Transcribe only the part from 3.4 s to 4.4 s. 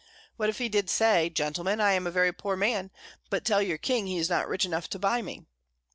tell your King he is